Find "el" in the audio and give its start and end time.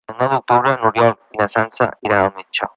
0.11-0.15